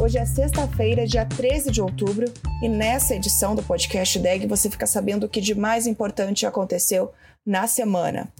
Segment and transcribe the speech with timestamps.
[0.00, 2.24] Hoje é sexta-feira, dia 13 de outubro,
[2.62, 7.12] e nessa edição do podcast DEG você fica sabendo o que de mais importante aconteceu
[7.44, 8.32] na semana.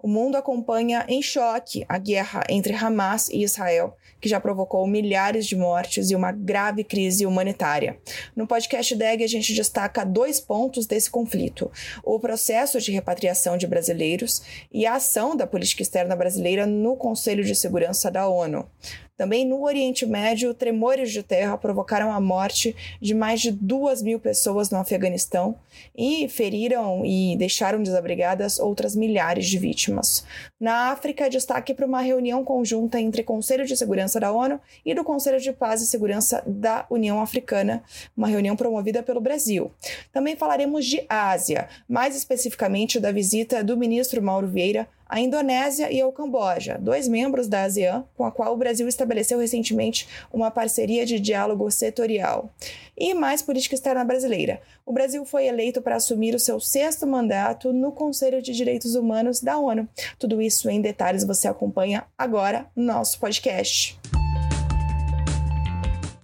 [0.00, 5.44] O mundo acompanha em choque a guerra entre Hamas e Israel, que já provocou milhares
[5.44, 7.98] de mortes e uma grave crise humanitária.
[8.36, 11.68] No podcast DEG, a gente destaca dois pontos desse conflito:
[12.04, 14.40] o processo de repatriação de brasileiros
[14.72, 18.70] e a ação da política externa brasileira no Conselho de Segurança da ONU.
[19.18, 24.20] Também no Oriente Médio, tremores de terra provocaram a morte de mais de duas mil
[24.20, 25.56] pessoas no Afeganistão
[25.96, 30.24] e feriram e deixaram desabrigadas outras milhares de vítimas.
[30.60, 34.94] Na África, destaque para uma reunião conjunta entre o Conselho de Segurança da ONU e
[34.94, 37.82] do Conselho de Paz e Segurança da União Africana,
[38.16, 39.72] uma reunião promovida pelo Brasil.
[40.12, 46.00] Também falaremos de Ásia, mais especificamente da visita do ministro Mauro Vieira à Indonésia e
[46.00, 51.06] ao Camboja, dois membros da ASEAN, com a qual o Brasil estabeleceu recentemente uma parceria
[51.06, 52.50] de diálogo setorial.
[52.96, 54.60] E mais política externa brasileira.
[54.84, 59.40] O Brasil foi eleito para assumir o seu sexto mandato no Conselho de Direitos Humanos
[59.40, 59.88] da ONU.
[60.18, 63.98] Tudo isso em detalhes você acompanha agora no nosso podcast.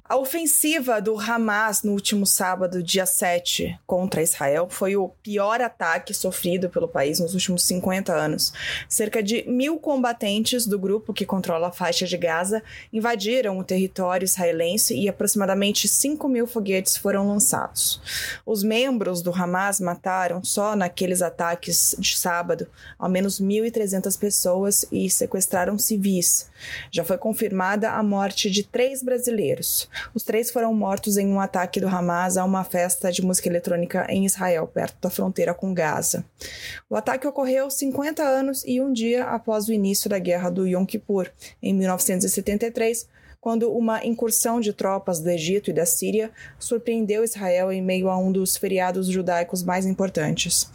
[0.07, 6.13] A ofensiva do Hamas no último sábado, dia 7, contra Israel foi o pior ataque
[6.13, 8.53] sofrido pelo país nos últimos 50 anos.
[8.87, 14.27] Cerca de mil combatentes do grupo que controla a faixa de Gaza invadiram o território
[14.27, 17.99] israelense e aproximadamente 5 mil foguetes foram lançados.
[18.45, 22.67] Os membros do Hamas mataram, só naqueles ataques de sábado,
[22.99, 26.51] ao menos 1.300 pessoas e sequestraram civis.
[26.91, 29.89] Já foi confirmada a morte de três brasileiros.
[30.15, 34.07] Os três foram mortos em um ataque do Hamas a uma festa de música eletrônica
[34.09, 36.25] em Israel, perto da fronteira com Gaza.
[36.89, 40.85] O ataque ocorreu 50 anos e um dia após o início da Guerra do Yom
[40.85, 41.31] Kippur,
[41.63, 43.09] em 1973,
[43.41, 48.17] quando uma incursão de tropas do Egito e da Síria surpreendeu Israel em meio a
[48.17, 50.67] um dos feriados judaicos mais importantes.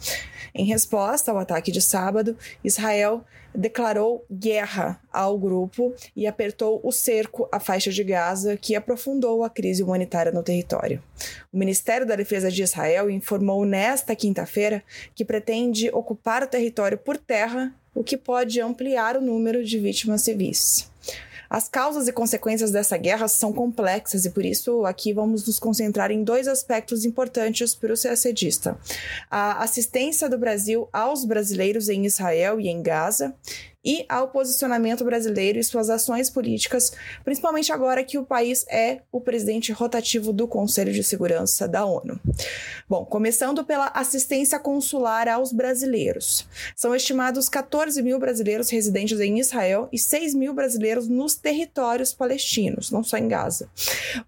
[0.54, 3.24] Em resposta ao ataque de sábado, Israel
[3.54, 9.50] declarou guerra ao grupo e apertou o cerco à faixa de Gaza, que aprofundou a
[9.50, 11.02] crise humanitária no território.
[11.52, 14.82] O Ministério da Defesa de Israel informou nesta quinta-feira
[15.14, 20.22] que pretende ocupar o território por terra, o que pode ampliar o número de vítimas
[20.22, 20.90] civis.
[21.50, 26.12] As causas e consequências dessa guerra são complexas e por isso aqui vamos nos concentrar
[26.12, 28.78] em dois aspectos importantes para o CACDista:
[29.28, 33.34] a assistência do Brasil aos brasileiros em Israel e em Gaza
[33.84, 36.92] e ao posicionamento brasileiro e suas ações políticas,
[37.24, 42.20] principalmente agora que o país é o presidente rotativo do Conselho de Segurança da ONU.
[42.88, 46.46] Bom, começando pela assistência consular aos brasileiros.
[46.76, 52.90] São estimados 14 mil brasileiros residentes em Israel e 6 mil brasileiros nos territórios palestinos,
[52.90, 53.70] não só em Gaza.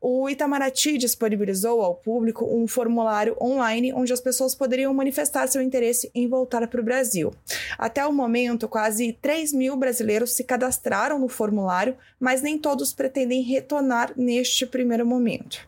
[0.00, 6.10] O Itamaraty disponibilizou ao público um formulário online onde as pessoas poderiam manifestar seu interesse
[6.14, 7.32] em voltar para o Brasil.
[7.76, 12.92] Até o momento, quase 3 3 mil brasileiros se cadastraram no formulário, mas nem todos
[12.92, 15.58] pretendem retornar neste primeiro momento.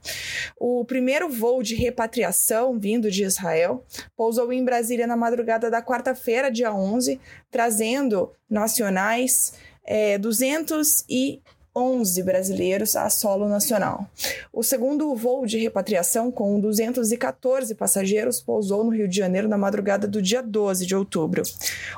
[0.56, 3.84] O primeiro voo de repatriação vindo de Israel
[4.16, 7.20] pousou em Brasília na madrugada da quarta-feira, dia 11,
[7.50, 9.54] trazendo nacionais
[9.84, 11.42] é, 200 e
[11.76, 14.08] 11 brasileiros a solo nacional.
[14.52, 20.06] O segundo voo de repatriação, com 214 passageiros, pousou no Rio de Janeiro na madrugada
[20.06, 21.42] do dia 12 de outubro.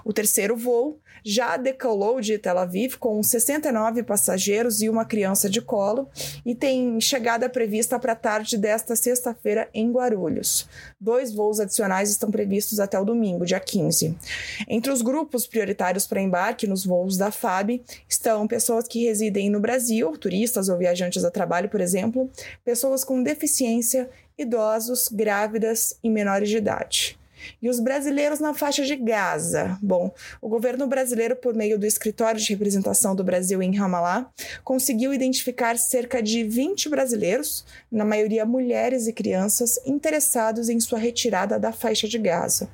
[0.04, 0.98] O terceiro voo
[1.28, 6.08] já decolou de Tel Aviv com 69 passageiros e uma criança de colo
[6.44, 10.69] e tem chegada prevista para a tarde desta sexta-feira em Guarulhos.
[11.00, 14.16] Dois voos adicionais estão previstos até o domingo, dia 15.
[14.69, 19.58] Entre os grupos prioritários para embarque nos voos da FAB estão pessoas que residem no
[19.66, 22.31] Brasil, turistas ou viajantes a trabalho, por exemplo,
[22.65, 27.19] pessoas com deficiência, idosos, grávidas e menores de idade.
[27.60, 29.76] E os brasileiros na faixa de Gaza?
[29.82, 34.31] Bom, o governo brasileiro, por meio do Escritório de Representação do Brasil em Ramallah,
[34.62, 41.58] conseguiu identificar cerca de 20 brasileiros, na maioria mulheres e crianças, interessados em sua retirada
[41.58, 42.70] da faixa de Gaza.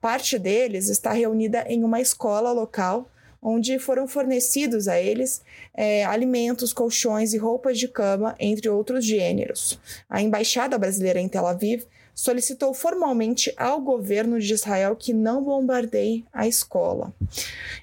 [0.00, 3.08] Parte deles está reunida em uma escola local
[3.42, 5.42] onde foram fornecidos a eles
[5.74, 9.80] é, alimentos, colchões e roupas de cama, entre outros gêneros.
[10.08, 11.84] A embaixada brasileira em Tel Aviv
[12.14, 17.12] solicitou formalmente ao governo de Israel que não bombardeie a escola.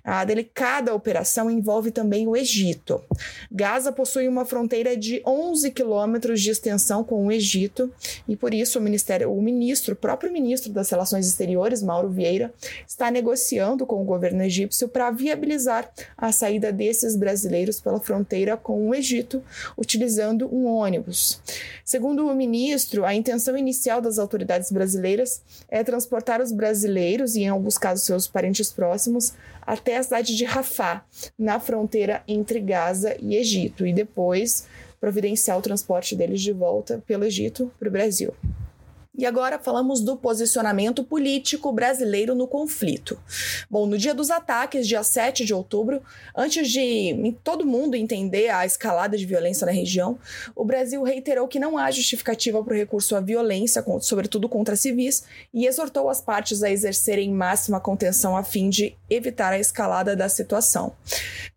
[0.04, 3.02] A delicada operação envolve também o Egito.
[3.52, 7.92] Gaza possui uma fronteira de 11 quilômetros de extensão com o Egito
[8.28, 12.54] e por isso o ministério, o ministro, o próprio ministro das Relações Exteriores, Mauro Vieira,
[12.88, 15.49] está negociando com o governo egípcio para viabilizar
[16.18, 19.44] a saída desses brasileiros pela fronteira com o Egito,
[19.78, 21.42] utilizando um ônibus.
[21.84, 27.50] Segundo o ministro, a intenção inicial das autoridades brasileiras é transportar os brasileiros e, em
[27.50, 31.04] alguns casos, seus parentes próximos até a cidade de Rafah,
[31.38, 34.66] na fronteira entre Gaza e Egito, e depois
[35.00, 38.34] providenciar o transporte deles de volta pelo Egito para o Brasil.
[39.20, 43.20] E agora falamos do posicionamento político brasileiro no conflito.
[43.70, 46.02] Bom, no dia dos ataques, dia 7 de outubro,
[46.34, 50.18] antes de todo mundo entender a escalada de violência na região,
[50.56, 55.26] o Brasil reiterou que não há justificativa para o recurso à violência, sobretudo contra civis,
[55.54, 60.30] e exortou as partes a exercerem máxima contenção a fim de evitar a escalada da
[60.30, 60.94] situação.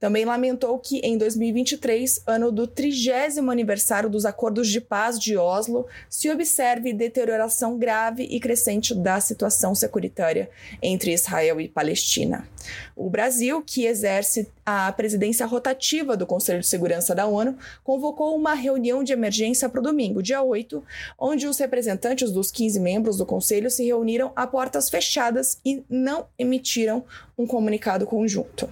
[0.00, 5.86] Também lamentou que em 2023, ano do trigésimo aniversário dos acordos de paz de Oslo,
[6.10, 10.50] se observe deterioração grave e crescente da situação securitária
[10.82, 12.46] entre Israel e Palestina.
[12.94, 18.54] O Brasil, que exerce a presidência rotativa do Conselho de Segurança da ONU, convocou uma
[18.54, 20.82] reunião de emergência para o domingo, dia 8,
[21.18, 26.26] onde os representantes dos 15 membros do Conselho se reuniram a portas fechadas e não
[26.38, 27.04] emitiram
[27.36, 28.68] um comunicado conjunto.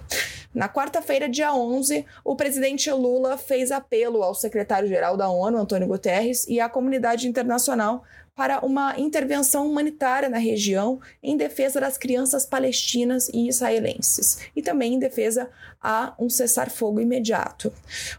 [0.53, 6.45] Na quarta-feira, dia 11, o presidente Lula fez apelo ao secretário-geral da ONU, Antônio Guterres,
[6.47, 8.03] e à comunidade internacional
[8.35, 14.93] para uma intervenção humanitária na região em defesa das crianças palestinas e israelenses e também
[14.93, 15.49] em defesa
[15.81, 17.73] a um cessar-fogo imediato.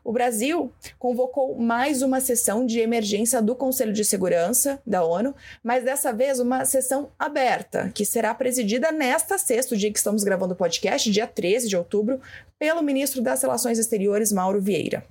[0.05, 5.85] O Brasil convocou mais uma sessão de emergência do Conselho de Segurança da ONU, mas
[5.85, 10.55] dessa vez uma sessão aberta, que será presidida nesta sexta, o dia que estamos gravando
[10.55, 12.21] o podcast, dia 13 de outubro,
[12.59, 15.05] pelo ministro das Relações Exteriores, Mauro Vieira.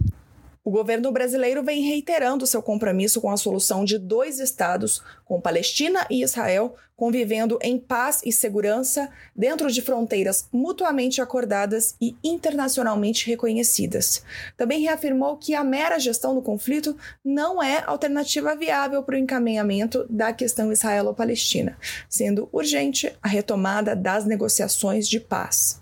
[0.64, 6.06] O governo brasileiro vem reiterando seu compromisso com a solução de dois estados, com Palestina
[6.08, 14.24] e Israel, convivendo em paz e segurança dentro de fronteiras mutuamente acordadas e internacionalmente reconhecidas.
[14.56, 20.06] Também reafirmou que a mera gestão do conflito não é alternativa viável para o encaminhamento
[20.08, 21.76] da questão israelo-palestina,
[22.08, 25.81] sendo urgente a retomada das negociações de paz.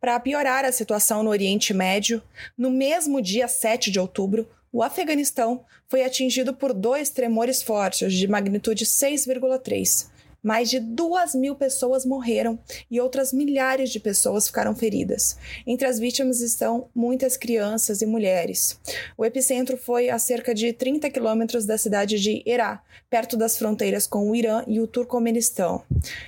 [0.00, 2.22] Para piorar a situação no Oriente Médio,
[2.56, 8.26] no mesmo dia 7 de outubro, o Afeganistão foi atingido por dois tremores fortes de
[8.26, 10.09] magnitude 6,3
[10.42, 12.58] mais de duas mil pessoas morreram
[12.90, 15.36] e outras milhares de pessoas ficaram feridas.
[15.66, 18.78] Entre as vítimas estão muitas crianças e mulheres.
[19.16, 24.06] O epicentro foi a cerca de 30 quilômetros da cidade de Herá, perto das fronteiras
[24.06, 25.82] com o Irã e o Turcomenistão.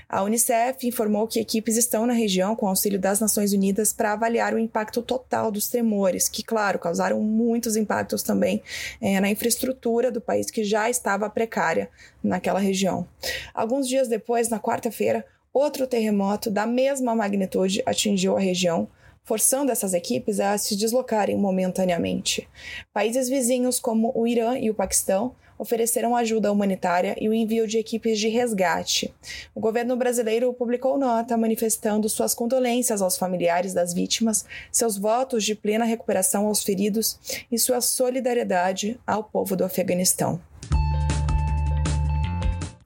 [0.08, 4.52] A Unicef informou que equipes estão na região com auxílio das Nações Unidas para avaliar
[4.52, 8.62] o impacto total dos tremores, que, claro, causaram muitos impactos também
[9.00, 11.88] é, na infraestrutura do país que já estava precária
[12.22, 13.06] naquela região.
[13.54, 18.88] Alguns dias depois, na quarta-feira, outro terremoto da mesma magnitude atingiu a região,
[19.24, 22.48] forçando essas equipes a se deslocarem momentaneamente.
[22.92, 27.78] Países vizinhos como o Irã e o Paquistão ofereceram ajuda humanitária e o envio de
[27.78, 29.14] equipes de resgate.
[29.54, 35.54] O governo brasileiro publicou nota manifestando suas condolências aos familiares das vítimas, seus votos de
[35.54, 40.40] plena recuperação aos feridos e sua solidariedade ao povo do Afeganistão.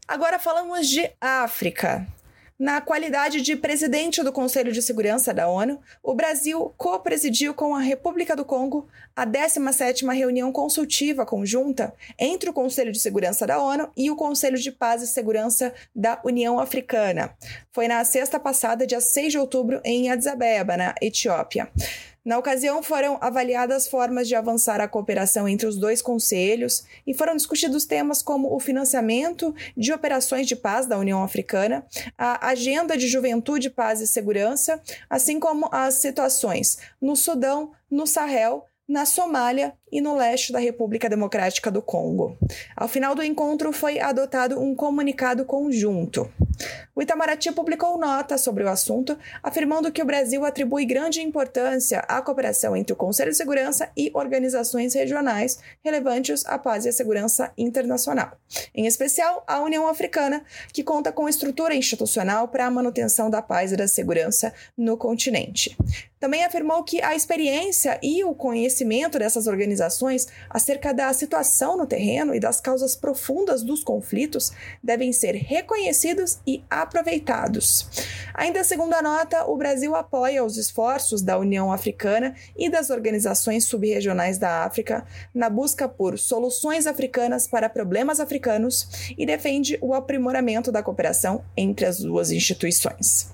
[0.08, 2.06] Agora falamos de África.
[2.56, 7.80] Na qualidade de presidente do Conselho de Segurança da ONU, o Brasil co-presidiu com a
[7.80, 13.90] República do Congo a 17ª reunião consultiva conjunta entre o Conselho de Segurança da ONU
[13.96, 17.34] e o Conselho de Paz e Segurança da União Africana.
[17.72, 21.68] Foi na sexta passada, dia 6 de outubro, em Addis Abeba, na Etiópia.
[22.26, 27.36] Na ocasião, foram avaliadas formas de avançar a cooperação entre os dois conselhos e foram
[27.36, 31.86] discutidos temas como o financiamento de operações de paz da União Africana,
[32.18, 38.66] a agenda de juventude, paz e segurança, assim como as situações no Sudão, no Sahel,
[38.88, 42.36] na Somália e no leste da República Democrática do Congo.
[42.76, 46.30] Ao final do encontro, foi adotado um comunicado conjunto.
[46.94, 52.22] O Itamaraty publicou nota sobre o assunto, afirmando que o Brasil atribui grande importância à
[52.22, 57.52] cooperação entre o Conselho de Segurança e organizações regionais relevantes à paz e à segurança
[57.58, 58.38] internacional,
[58.74, 63.72] em especial a União Africana, que conta com estrutura institucional para a manutenção da paz
[63.72, 65.76] e da segurança no continente.
[66.18, 68.75] Também afirmou que a experiência e o conhecimento
[69.18, 74.52] dessas organizações acerca da situação no terreno e das causas profundas dos conflitos
[74.82, 77.88] devem ser reconhecidos e aproveitados.
[78.34, 83.64] Ainda segundo a nota, o Brasil apoia os esforços da União Africana e das organizações
[83.64, 90.70] subregionais da África na busca por soluções africanas para problemas africanos e defende o aprimoramento
[90.70, 93.30] da cooperação entre as duas instituições.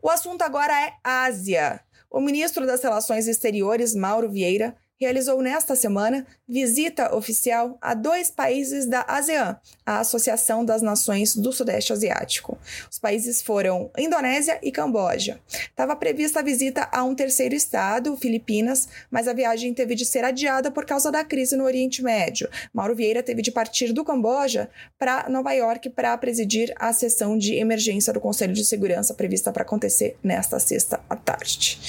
[0.00, 1.80] O assunto agora é Ásia.
[2.14, 8.86] O ministro das Relações Exteriores, Mauro Vieira, realizou nesta semana visita oficial a dois países
[8.86, 12.56] da ASEAN, a Associação das Nações do Sudeste Asiático.
[12.88, 15.40] Os países foram Indonésia e Camboja.
[15.50, 20.24] Estava prevista a visita a um terceiro estado, Filipinas, mas a viagem teve de ser
[20.24, 22.48] adiada por causa da crise no Oriente Médio.
[22.72, 27.54] Mauro Vieira teve de partir do Camboja para Nova York para presidir a sessão de
[27.54, 31.80] emergência do Conselho de Segurança prevista para acontecer nesta sexta à tarde.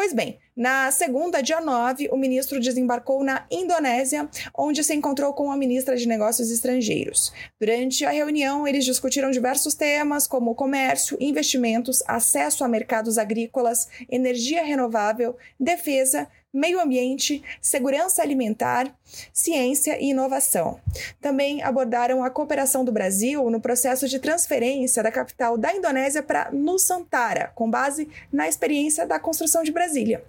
[0.00, 4.26] Pois bem, na segunda, dia 9, o ministro desembarcou na Indonésia,
[4.56, 7.30] onde se encontrou com a ministra de Negócios Estrangeiros.
[7.60, 14.64] Durante a reunião, eles discutiram diversos temas, como comércio, investimentos, acesso a mercados agrícolas, energia
[14.64, 18.92] renovável, defesa, meio ambiente, segurança alimentar,
[19.32, 20.80] ciência e inovação.
[21.20, 26.50] Também abordaram a cooperação do Brasil no processo de transferência da capital da Indonésia para
[26.50, 30.24] Nusantara, com base na experiência da construção de Brasília.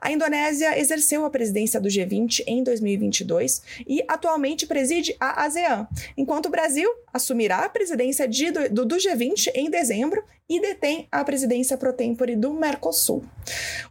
[0.00, 6.46] A Indonésia exerceu a presidência do G20 em 2022 e atualmente preside a ASEAN, enquanto
[6.46, 11.76] o Brasil assumirá a presidência de, do, do G20 em dezembro e detém a presidência
[11.76, 13.24] pro tempore do Mercosul.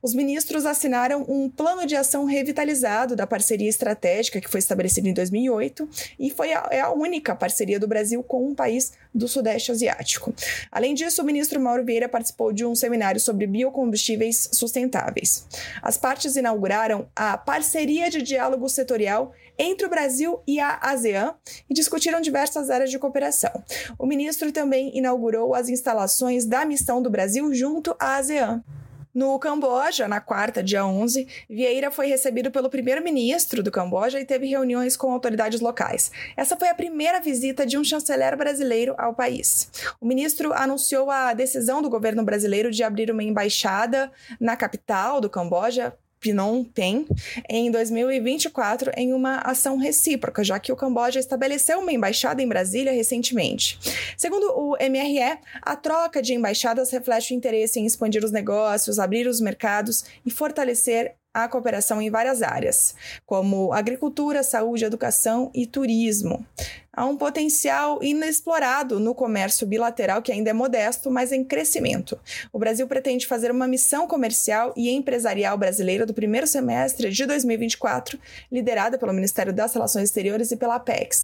[0.01, 5.13] Os ministros assinaram um plano de ação revitalizado da parceria estratégica que foi estabelecido em
[5.13, 5.89] 2008
[6.19, 10.33] e foi a, é a única parceria do Brasil com um país do Sudeste Asiático.
[10.71, 15.47] Além disso, o ministro Mauro Vieira participou de um seminário sobre biocombustíveis sustentáveis.
[15.81, 21.33] As partes inauguraram a parceria de diálogo setorial entre o Brasil e a ASEAN
[21.69, 23.51] e discutiram diversas áreas de cooperação.
[23.97, 28.63] O ministro também inaugurou as instalações da missão do Brasil junto à ASEAN.
[29.15, 34.45] No Camboja, na quarta, dia 11, Vieira foi recebido pelo primeiro-ministro do Camboja e teve
[34.45, 36.11] reuniões com autoridades locais.
[36.35, 39.71] Essa foi a primeira visita de um chanceler brasileiro ao país.
[40.01, 45.29] O ministro anunciou a decisão do governo brasileiro de abrir uma embaixada na capital do
[45.29, 45.95] Camboja
[46.25, 47.05] Phnom Penh
[47.47, 52.91] em 2024 em uma ação recíproca, já que o Camboja estabeleceu uma embaixada em Brasília
[52.91, 53.77] recentemente.
[54.17, 59.27] Segundo o MRE, a troca de embaixadas reflete o interesse em expandir os negócios, abrir
[59.27, 66.45] os mercados e fortalecer a cooperação em várias áreas, como agricultura, saúde, educação e turismo.
[66.93, 72.17] Há um potencial inexplorado no comércio bilateral que ainda é modesto, mas em crescimento.
[72.53, 78.17] O Brasil pretende fazer uma missão comercial e empresarial brasileira do primeiro semestre de 2024,
[78.49, 81.23] liderada pelo Ministério das Relações Exteriores e pela Apex.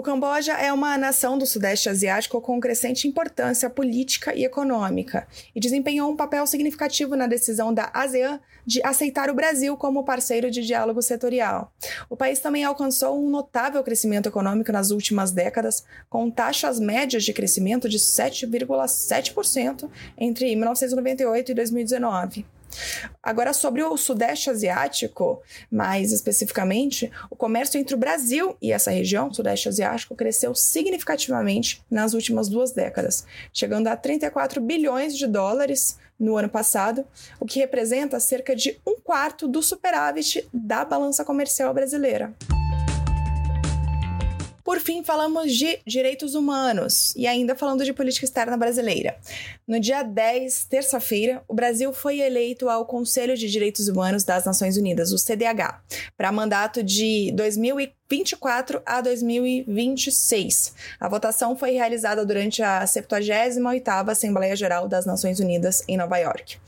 [0.00, 5.60] O Camboja é uma nação do Sudeste Asiático com crescente importância política e econômica e
[5.60, 10.62] desempenhou um papel significativo na decisão da ASEAN de aceitar o Brasil como parceiro de
[10.62, 11.70] diálogo setorial.
[12.08, 17.34] O país também alcançou um notável crescimento econômico nas últimas décadas, com taxas médias de
[17.34, 22.46] crescimento de 7,7% entre 1998 e 2019.
[23.22, 29.32] Agora, sobre o Sudeste Asiático, mais especificamente, o comércio entre o Brasil e essa região,
[29.32, 36.36] Sudeste Asiático, cresceu significativamente nas últimas duas décadas, chegando a 34 bilhões de dólares no
[36.36, 37.04] ano passado,
[37.38, 42.34] o que representa cerca de um quarto do superávit da balança comercial brasileira.
[44.70, 49.16] Por fim, falamos de direitos humanos e ainda falando de política externa brasileira.
[49.66, 54.76] No dia 10, terça-feira, o Brasil foi eleito ao Conselho de Direitos Humanos das Nações
[54.76, 55.82] Unidas, o CDH,
[56.16, 60.74] para mandato de 2014 2024 a 2026.
[60.98, 66.58] A votação foi realizada durante a 78ª Assembleia Geral das Nações Unidas em Nova York.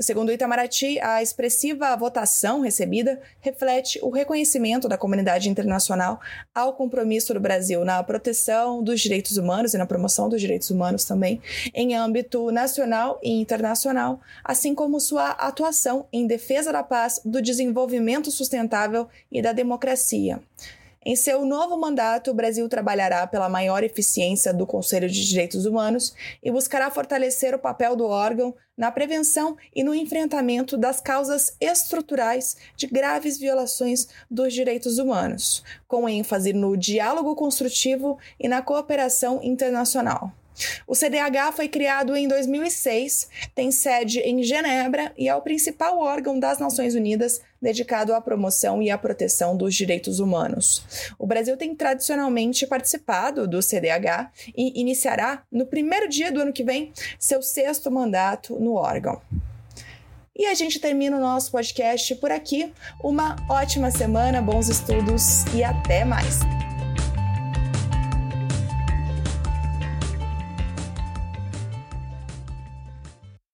[0.00, 6.20] Segundo Itamaraty, a expressiva votação recebida reflete o reconhecimento da comunidade internacional
[6.54, 11.04] ao compromisso do Brasil na proteção dos direitos humanos e na promoção dos direitos humanos
[11.04, 11.42] também,
[11.74, 18.30] em âmbito nacional e internacional, assim como sua atuação em defesa da paz, do desenvolvimento
[18.30, 20.40] sustentável e da democracia.
[21.04, 26.12] Em seu novo mandato, o Brasil trabalhará pela maior eficiência do Conselho de Direitos Humanos
[26.42, 32.56] e buscará fortalecer o papel do órgão na prevenção e no enfrentamento das causas estruturais
[32.76, 40.32] de graves violações dos direitos humanos, com ênfase no diálogo construtivo e na cooperação internacional.
[40.86, 46.38] O CDH foi criado em 2006, tem sede em Genebra e é o principal órgão
[46.38, 51.10] das Nações Unidas dedicado à promoção e à proteção dos direitos humanos.
[51.18, 56.64] O Brasil tem tradicionalmente participado do CDH e iniciará, no primeiro dia do ano que
[56.64, 59.20] vem, seu sexto mandato no órgão.
[60.36, 62.72] E a gente termina o nosso podcast por aqui.
[63.02, 66.67] Uma ótima semana, bons estudos e até mais!